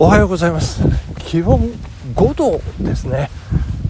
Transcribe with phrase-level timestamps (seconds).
[0.00, 0.80] おはようございます。
[1.18, 1.72] 気温
[2.14, 3.28] 5度ですね、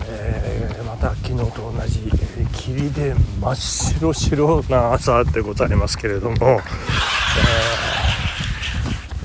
[0.07, 2.11] えー、また昨日と同じ、
[2.55, 6.61] 霧で真っ白白な朝でございますけれども、え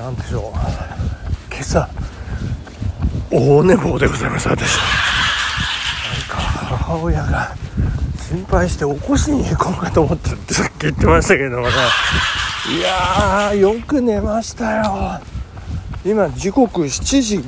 [0.02, 0.44] ー、でしょう。
[1.54, 1.88] 今朝
[3.32, 4.76] 大寝坊でございます私。
[4.76, 4.88] なん
[6.28, 7.56] か母親が
[8.28, 11.74] 心配して起こしに行こうかと思ってってさっき言ってましたけどもね
[12.78, 15.33] いやーよく寝ましたよ。
[16.06, 17.44] 今時刻7時。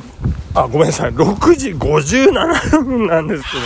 [0.54, 1.12] あごめんなさい。
[1.12, 3.64] 6時57分なんですけど。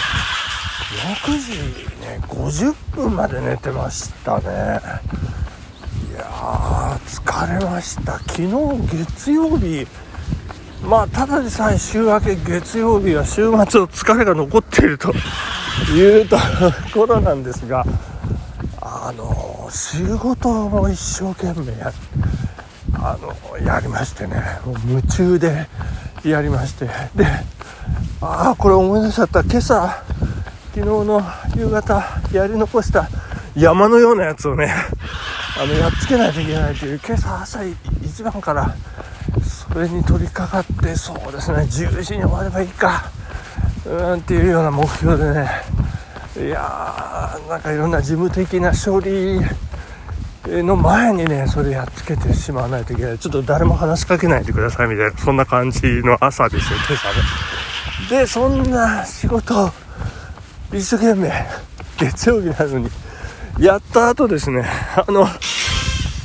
[1.32, 1.52] 6時
[2.02, 4.46] ね50分まで寝てましたね。
[4.48, 4.50] い
[6.18, 8.20] やー疲れました。
[8.20, 8.48] 昨日
[8.92, 9.88] 月曜日。
[10.84, 15.14] まあただでさえ週明け月曜日は週末の疲れが残っていると
[15.92, 16.38] いうと
[16.94, 17.86] ころなんですが
[18.82, 22.09] あの仕事も一生懸命やって
[23.12, 24.36] あのやりましてね。
[24.66, 25.68] もう夢中で
[26.24, 26.86] やりまして。
[27.16, 27.26] で
[28.22, 29.42] ああこれ思い出しちゃった。
[29.44, 30.04] 今朝
[30.76, 31.22] 昨日の
[31.56, 33.10] 夕方やり残した
[33.56, 34.72] 山のようなやつをね
[35.60, 38.76] あのやっつけないといけないという今朝朝一番から
[39.44, 43.12] それに取り掛かってそうですね10時に終わればいいか
[43.86, 45.50] うんっていうような目標でね。
[46.38, 49.42] いやーなんかいろんな事務的な処理
[50.48, 53.20] の前にねそれやっつけてしまわないといけない。
[53.20, 56.80] ちょっと誰も話しかけないでくださいみたいなそんな感じの朝ですよ。
[56.88, 57.16] 今朝ね
[58.10, 59.72] でそんな仕事
[60.72, 61.32] 一生懸命
[61.98, 62.90] 月曜日なのに
[63.60, 64.64] やった後ですね
[64.96, 65.28] あの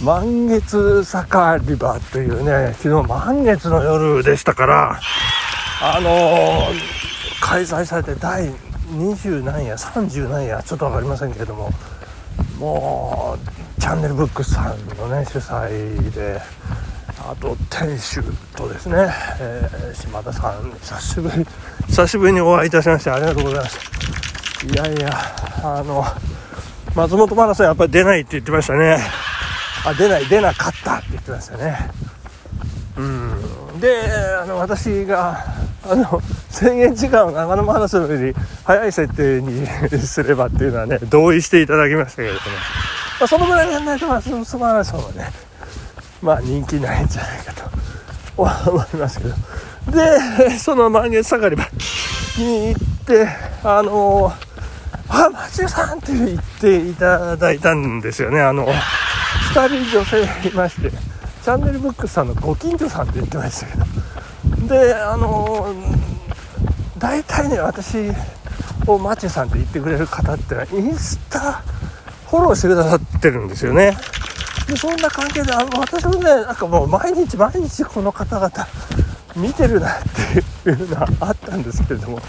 [0.02, 5.00] 満月坂リバーというね昨日満月の夜でしたから
[5.82, 6.74] あのー、
[7.40, 8.50] 開催されて第
[8.92, 11.70] 20何や30何やちょっと分かりませんけれども
[12.58, 16.40] もうチャンネルブックスさんのね主催で
[17.20, 18.22] あと店主
[18.56, 18.96] とですね、
[19.38, 21.46] えー、島田さん久しぶり
[21.88, 25.10] 久しぶりにお会いいたしましてありがとうございますいやいや
[25.62, 26.02] あの
[26.96, 28.96] 松本マラソンやっぱり出ないって言ってましたね。
[29.84, 31.76] あ出ない出なかったって言ってましたね。
[32.96, 33.80] うん。
[33.80, 34.00] で
[34.42, 35.44] あの私が
[35.86, 38.34] あの制限時間を長野マラソンより
[38.64, 39.66] 早い設定に
[39.98, 42.38] すればっていうのはね同意していただきましたけれども。
[42.40, 45.30] ねまあ、そのぐらいやらないと、まあ、そのスマラソンはね、
[46.22, 48.42] まあ人気ないんじゃないかと
[48.72, 49.34] 思いますけど。
[49.92, 51.64] で、その満月盛り場
[52.38, 53.28] に行って、
[53.62, 54.34] あのー、
[55.08, 58.40] あ、松井さんって言っていただいたんですよね。
[58.40, 58.66] あの、
[59.54, 64.68] 2人女性いまして、チャンネルブックスさんのご近所さんって言ってましたけど。
[64.68, 65.74] で、あの、
[66.98, 67.98] 大体ね、私
[68.86, 71.62] をマチュさんって言ってくれる方ってのは、インスタ
[72.34, 73.96] フォローしてくださってるんですよね。
[74.66, 78.50] でそんな関係であの私もねなんかもう毎日毎日この方々
[79.36, 80.02] 見てるなっ
[80.64, 82.20] ていうのはあったんですけれども。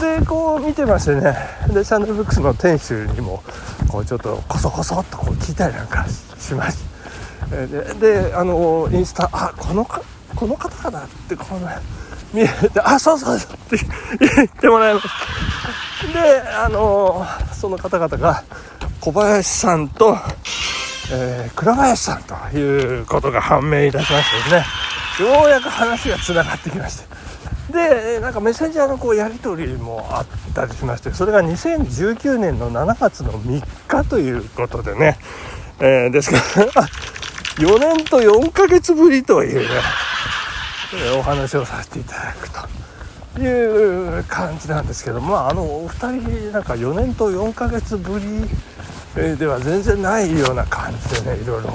[0.00, 1.36] でこう見てましてね。
[1.72, 3.42] でチャンネルブックスの店主にも
[3.88, 6.06] こうちょっとこそこそっとこう聞いたりなんか
[6.38, 6.78] しまし
[7.50, 7.94] てで
[8.28, 10.02] であのインスタあこのか
[10.36, 11.68] この方かなってこの
[12.32, 13.86] 見えてあそうそうそうって
[14.36, 16.12] 言ってもらいました。
[16.12, 18.44] であのその方々が
[19.00, 20.16] 小林さんと、
[21.12, 24.64] えー、倉林さんということが判明いたしましてですね。
[25.18, 27.16] ようやく話がつながってきまして。
[27.72, 35.18] でなんかメッセンジャーのこうやり取りもあったりしましてそれが2019年の7月の3日ということでね、
[35.80, 36.88] えー、ですから
[37.58, 39.80] 4年と4ヶ月ぶりというね
[41.18, 42.60] お話をさせていただくと。
[43.38, 43.44] い
[44.20, 48.48] う感じなんですけどまああのお二人なんか4年と4ヶ月ぶり
[49.18, 51.70] えー、では全然ないような感じでねいろいろ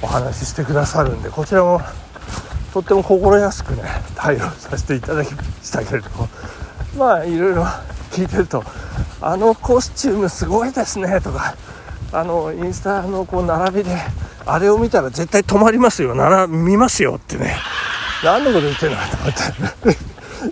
[0.00, 1.80] お話ししてくださるんでこちらも
[2.72, 3.82] とっても心安くね
[4.16, 6.28] 対応させていただきましたけれども
[6.96, 7.64] まあいろいろ
[8.10, 8.64] 聞いてると
[9.20, 11.54] 「あのコスチュームすごいですね」とか
[12.12, 13.96] あのインスタのこう並びで
[14.44, 17.56] あれを見たら絶対止まりますよなら見ますよってね
[18.24, 19.96] 何のこと言ってるのかと思っ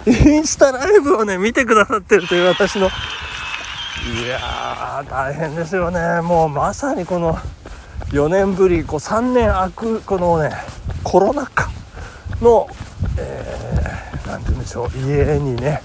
[0.04, 2.88] てインスタライブをね見てくださってるという私のい
[4.28, 6.20] やー大変ですよね。
[6.22, 7.36] もうまさにこの
[8.10, 10.50] 4年ぶりこう3年空くこのね
[11.04, 11.68] コロナ禍
[12.40, 12.68] の
[13.16, 15.80] 何、えー、て言うんでしょう家にね、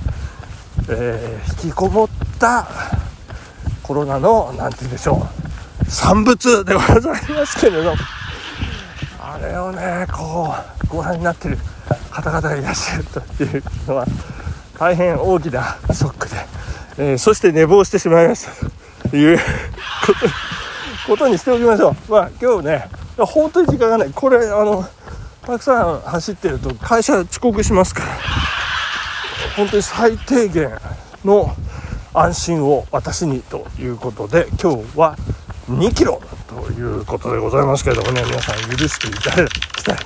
[0.89, 2.09] えー、引きこもっ
[2.39, 2.67] た
[3.83, 5.27] コロナの何て言うんでしょ
[5.81, 7.93] う産物でございますけれど
[9.19, 10.53] あれをねこ
[10.83, 11.57] うご覧になってる
[12.09, 14.05] 方々がいらっしゃるというのは
[14.79, 16.65] 大変大きなショックで。
[16.97, 18.74] えー、そして寝坊してしまいました。
[19.15, 19.39] いう
[21.07, 22.11] ことにしておきましょう。
[22.11, 24.11] まあ今日ね本当に時間がない。
[24.13, 24.85] これあの
[25.41, 28.07] たくさん走ってると会社遅刻しますから。
[29.55, 30.69] 本当に最低限
[31.23, 31.55] の
[32.13, 35.15] 安心を私にということで今日は
[35.69, 39.97] 2キロということでございますけれどもね皆さん許していただきたい。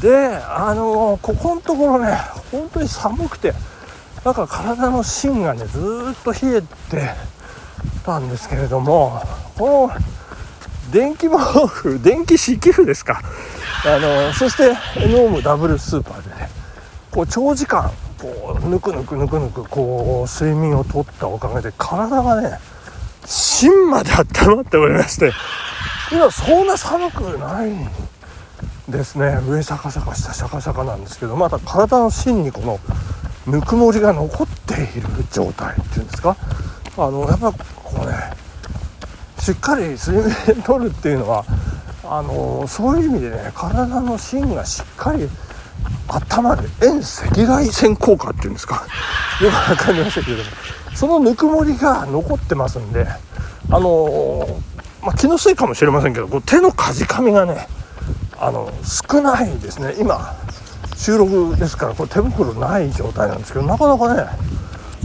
[0.00, 2.16] であのここのところね
[2.50, 3.52] 本当に寒くて
[4.24, 5.78] なんか体の芯がねず
[6.12, 7.10] っと冷えて
[8.02, 9.22] たんですけれども
[9.56, 13.22] この電気毛布電気敷布ですか。
[13.84, 16.48] あのそして NOM ダブルスーパーでね
[17.10, 17.90] こう長時間
[18.20, 22.58] こうぬくぬくぬくぬくこう睡眠をとったおかげで体がね
[23.24, 25.32] 芯まで温まっておりまして。
[26.12, 27.72] 今そんな寒くない
[28.86, 29.38] ですね。
[29.48, 32.78] 上シャカシャカ下シャカシャカなんですけどまた体の芯にこの
[33.46, 36.36] ぬくもりが残っている状態っていうんですか。
[36.96, 38.12] あのやっぱこうね
[39.38, 40.18] しっかり睡
[40.54, 41.44] 眠とるっていうのは
[42.04, 45.28] あのそういう意味でね体の芯がしっかり
[46.08, 48.86] 温まる遠赤外線効果っていうんですか。
[49.40, 50.50] よく分かりましたけれども
[50.94, 53.06] そのぬくもりが残ってますんで
[53.70, 54.46] あの
[55.02, 57.66] まあ、気のせいかもしれませんけどこう手のかじかみがね
[58.38, 59.94] あの少ないですね。
[59.98, 60.36] 今
[60.96, 64.51] 収録ですからこれ手袋ない状態なんですけどなかなかね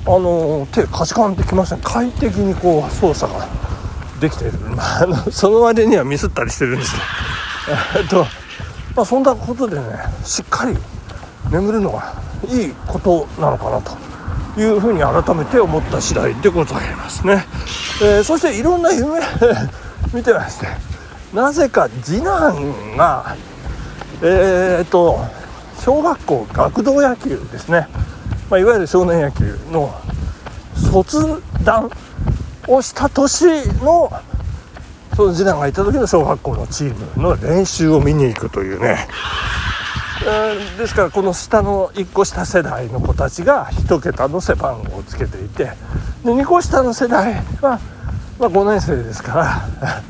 [0.07, 3.45] あの手かじかんできません快適にこう操作が
[4.21, 8.25] できている、まあ、あのその割にはミスったりしてるんですけど えっと
[8.95, 9.83] まあそんなことでね
[10.23, 10.77] しっかり
[11.51, 12.13] 眠るのが
[12.49, 13.97] いいことなのかなと
[14.59, 17.45] いうふうに改めて思った次第でございますね、
[18.01, 19.19] えー、そしていろんな夢
[20.13, 20.67] 見てまして
[21.33, 23.35] なぜか次男が
[24.21, 25.19] えー、っと
[25.79, 27.87] 小学校学童野球ですね、
[28.49, 29.93] まあ、いわゆる少年野球の
[30.91, 31.89] 卒団
[32.67, 33.45] をした年
[33.83, 34.09] の
[35.15, 39.07] その次男がいた時の小学校のチームの練習を見に行くというね、
[40.23, 45.73] えー、ですからこの下の1個下世代の子たちが1桁の背番号をつけていてで
[46.23, 47.79] 2個下の世代は、
[48.39, 49.33] まあ、5年生ですか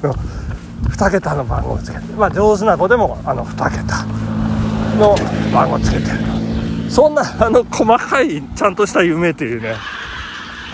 [0.03, 0.13] ら
[0.89, 4.05] 2桁の番号をつけて、まあ、上手な子でもあの2桁
[4.97, 5.15] の
[5.53, 6.36] 番号をつけてると。
[6.89, 9.75] そんなあの細かいちゃんとした夢というね。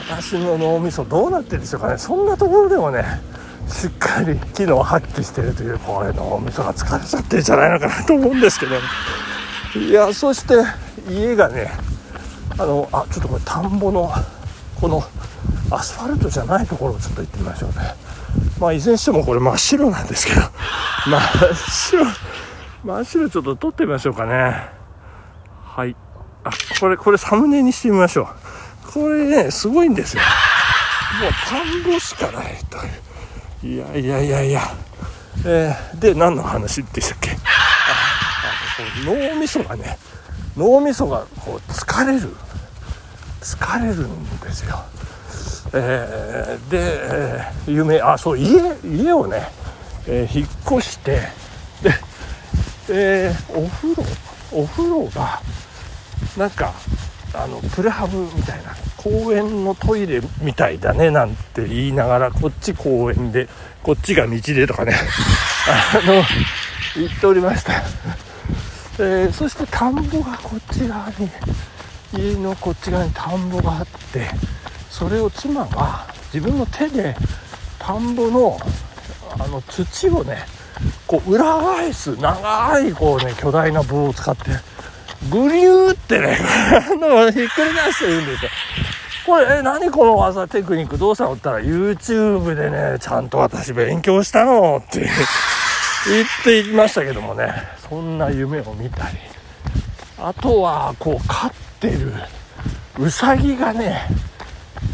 [0.09, 1.97] 私の脳みそどうなってるんでしょうかね。
[1.97, 3.03] そんなところでもね
[3.67, 8.75] しっかり機能を発揮してるというこれ脳みそが疲れちゃってるんじゃないのかなと思うんですけど。
[9.79, 10.55] いやそして
[11.09, 11.71] 家がね
[12.59, 14.11] あのあちょっとこれ田んぼの
[14.79, 15.03] この
[15.71, 17.75] アスファルトじゃないところをちょっと行ってみましょうね。
[18.59, 20.41] まあいずれにしてもこれ真っ白なんですけど。
[21.07, 21.21] 真っ
[21.55, 22.05] 白
[22.83, 24.69] 真っ白ちょっと撮ってみましょうかね。
[25.63, 25.95] はい。
[26.43, 28.23] あこれこれサムネにしてみましょ
[28.87, 28.91] う。
[28.91, 30.23] これねすごいんですよ。
[31.21, 32.77] もう田んぼしかないと。
[33.65, 34.61] いういやいやいやいや。
[35.45, 37.31] えー、で何の話でしたっけ？
[37.31, 39.97] ああ脳みそがね
[40.55, 42.35] 脳みそがこう疲れる。
[43.41, 44.83] 疲れるんですよ。
[45.73, 49.49] えー、で、えー、夢あそう家家をね、
[50.07, 50.49] えー、引っ
[50.79, 51.19] 越して
[51.81, 51.93] で、
[52.89, 54.03] えー、お風呂
[54.51, 55.41] お風呂が
[56.37, 56.73] なんか
[57.33, 63.47] あのプレハブみたいな公園のトイレみたいだねなんて言いながらこっち公園で
[63.81, 64.93] こっちが道でとかね。
[65.65, 66.23] あの
[66.95, 67.81] 言っておりました、
[68.99, 71.29] えー、そして田んぼがこっち側に
[72.15, 74.29] 家のこっち側に田んぼがあって
[74.89, 77.15] それを妻が自分の手で
[77.79, 78.59] 田んぼの
[79.31, 80.45] あの土をね
[81.07, 84.43] こう裏返す長いこうね巨大な棒を使って
[85.29, 86.35] グリューってね
[87.31, 88.51] ひっくり返してるんですよ。
[89.25, 94.99] これえ何この技テクニックどうしたのって言ったら YouTube でねちゃんと私勉強したのって
[96.07, 97.53] 言っていましたけどもね。
[97.89, 99.17] そんな夢を見たり。
[100.19, 102.13] あとはこう飼ってる
[102.99, 104.07] うさぎがね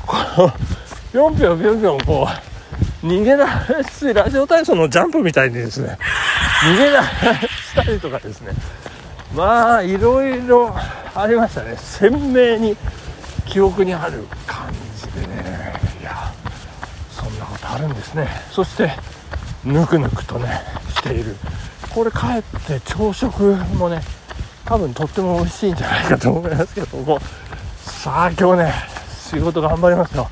[0.06, 0.52] この
[1.12, 2.28] ぴょんぴょんぴょんぴょんこ
[3.04, 3.44] う逃げ出
[3.90, 5.98] しラジオ体操のジャンプみたいにですね
[6.64, 6.98] 逃げ出
[7.48, 8.54] したりとかですね。
[9.36, 10.76] まあいろいろ
[11.16, 11.76] ありましたね。
[11.78, 12.76] 鮮明に
[13.46, 15.74] 記憶にある感じでね。
[16.02, 16.34] いや
[17.12, 18.28] そんなことあるんですね。
[18.52, 18.92] そして
[19.64, 20.62] ぬくぬくとね
[20.96, 21.36] している。
[21.94, 24.02] これ帰って朝食もね
[24.66, 27.20] 多分とっても美味しいんじゃないかと思いますけども。
[27.84, 28.74] さあ今日ね
[29.10, 30.30] 仕事頑張りますよ。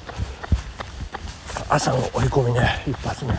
[1.69, 3.33] 朝の追い込みね一発目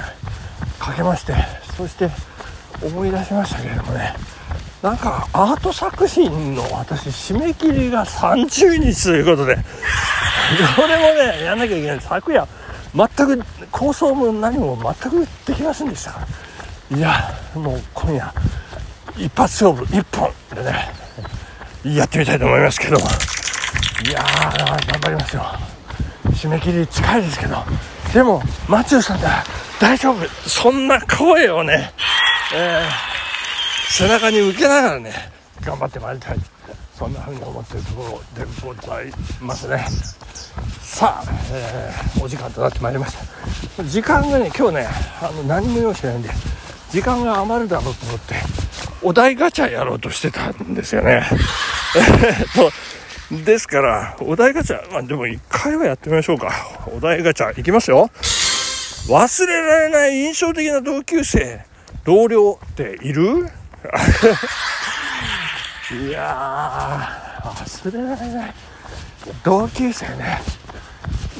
[0.78, 1.34] かけまして
[1.76, 2.10] そして
[2.84, 4.14] 思い出しましたけれどもね。
[4.82, 9.56] なんかアート作品の私締め切りが30日ということで。
[9.56, 9.62] こ
[10.86, 12.00] れもねやんなきゃいけない。
[12.00, 12.46] 昨夜
[12.94, 16.12] 全く構想も何も全くできませんでした。
[16.12, 16.20] か
[16.90, 18.32] らいやもう今夜
[19.16, 20.88] 一発勝負1本でね
[21.84, 22.96] やってみたいと思いますけど。
[22.96, 23.00] い
[24.12, 25.42] やー頑張りますよ。
[26.30, 27.56] 締め切り近いですけど。
[28.14, 29.44] でもマチューさんだ
[29.80, 30.24] 大丈夫。
[30.48, 31.92] そんな声をね、
[32.54, 33.07] えー、
[33.88, 35.12] 背中に受けながらね
[35.62, 36.38] 頑張ってまいりたい。
[36.94, 39.86] そんなふうに思っているところでございますね。
[40.82, 43.16] さあ、えー、お時間となってまいりまし
[43.76, 43.84] た。
[43.84, 44.88] 時間がね今日ね
[45.22, 46.28] あの何も用意してないんで
[46.90, 48.34] 時間が余るだろうと思って
[49.02, 51.22] お題ガチャやろうとしてたんですよね。
[51.96, 56.50] えっとですからお題ガチャ、まあ、でも一回はやってみましょうか。
[56.94, 58.10] お題ガチャいきますよ。
[59.08, 61.64] 忘れられない印象的な同級生
[62.04, 63.48] 同僚っている？
[65.90, 67.08] いや
[67.42, 68.54] 忘れられない。
[69.44, 70.40] 同級生ね。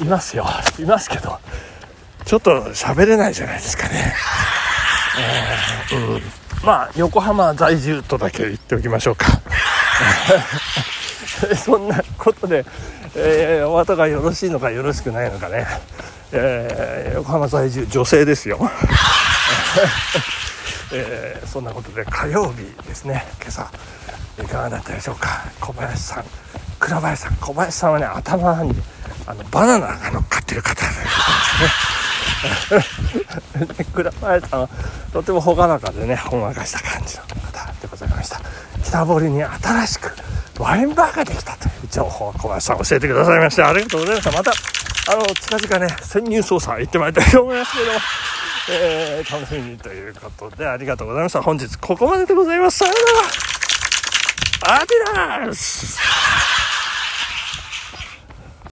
[0.01, 0.45] いますよ。
[0.79, 1.39] いますけど
[2.25, 4.13] ちょっと喋れないじゃないですかね、
[5.91, 6.21] えー、うん、
[6.63, 9.25] まあ横浜在住とだけ言っておきましょうか。
[11.55, 12.65] そんなことで、
[13.15, 15.65] えー、お後がよろしいのかよろしくないのかね、
[16.31, 18.59] えー、横浜在住女性ですよ、
[20.91, 23.23] えー、そんなことで火曜日ですね。
[23.39, 23.69] 今朝
[24.41, 25.45] いかがだったでしょうか？
[25.59, 26.25] 小林さん。
[26.79, 27.35] 倉林さん。
[27.35, 28.73] 小林さんはね頭に
[29.27, 30.99] あのバナナが乗っかってる方です
[33.75, 33.85] ね。
[33.93, 34.69] 倉林さんは
[35.11, 38.41] とても朗らかでねほんわかした感じの方でございました。
[38.83, 40.15] 北堀に新しく
[40.57, 44.37] ワインバーができたという情報を小林さん教えてくださいましてありがとうございました。
[44.37, 44.51] また
[45.11, 47.99] あの近々ね潜入捜査行ってまいりたいと思いますけども。
[48.71, 51.41] えー、楽しみにということでありがとうございました。
[51.41, 52.79] 本日ここまででございます。
[52.79, 52.97] さよな
[54.73, 54.79] ら。
[54.81, 55.97] アディナース。